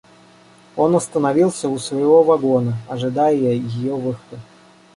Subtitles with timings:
[0.75, 4.39] Он остановился у своего вагона, ожидая ее выхода.